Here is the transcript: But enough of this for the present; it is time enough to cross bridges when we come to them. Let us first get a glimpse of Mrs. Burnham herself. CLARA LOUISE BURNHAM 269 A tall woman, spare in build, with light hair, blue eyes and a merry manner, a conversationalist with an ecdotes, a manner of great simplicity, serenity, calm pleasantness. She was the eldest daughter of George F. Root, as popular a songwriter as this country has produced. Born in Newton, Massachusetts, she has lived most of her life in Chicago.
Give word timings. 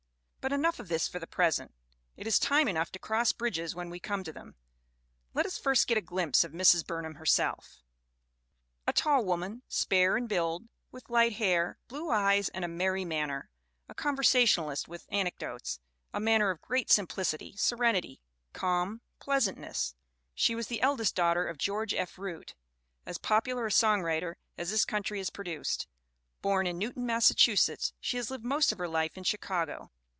But 0.41 0.51
enough 0.51 0.79
of 0.79 0.87
this 0.87 1.07
for 1.07 1.19
the 1.19 1.27
present; 1.27 1.71
it 2.17 2.25
is 2.25 2.39
time 2.39 2.67
enough 2.67 2.91
to 2.93 2.97
cross 2.99 3.31
bridges 3.31 3.75
when 3.75 3.91
we 3.91 3.99
come 3.99 4.23
to 4.23 4.33
them. 4.33 4.55
Let 5.35 5.45
us 5.45 5.59
first 5.59 5.85
get 5.87 5.99
a 5.99 6.01
glimpse 6.01 6.43
of 6.43 6.51
Mrs. 6.51 6.83
Burnham 6.83 7.13
herself. 7.13 7.77
CLARA 8.87 9.19
LOUISE 9.19 9.23
BURNHAM 9.35 9.39
269 9.61 9.61
A 9.61 9.61
tall 9.61 10.09
woman, 10.09 10.17
spare 10.17 10.17
in 10.17 10.25
build, 10.25 10.67
with 10.91 11.11
light 11.11 11.33
hair, 11.33 11.77
blue 11.87 12.09
eyes 12.09 12.49
and 12.49 12.65
a 12.65 12.67
merry 12.67 13.05
manner, 13.05 13.51
a 13.87 13.93
conversationalist 13.93 14.87
with 14.87 15.05
an 15.09 15.27
ecdotes, 15.27 15.77
a 16.11 16.19
manner 16.19 16.49
of 16.49 16.59
great 16.59 16.89
simplicity, 16.89 17.55
serenity, 17.55 18.19
calm 18.51 19.01
pleasantness. 19.19 19.93
She 20.33 20.55
was 20.55 20.65
the 20.69 20.81
eldest 20.81 21.13
daughter 21.13 21.47
of 21.47 21.59
George 21.59 21.93
F. 21.93 22.17
Root, 22.17 22.55
as 23.05 23.19
popular 23.19 23.67
a 23.67 23.71
songwriter 23.71 24.33
as 24.57 24.71
this 24.71 24.85
country 24.85 25.19
has 25.19 25.29
produced. 25.29 25.85
Born 26.41 26.65
in 26.65 26.79
Newton, 26.79 27.05
Massachusetts, 27.05 27.93
she 27.99 28.17
has 28.17 28.31
lived 28.31 28.43
most 28.43 28.71
of 28.71 28.79
her 28.79 28.87
life 28.87 29.15
in 29.15 29.23
Chicago. 29.23 29.91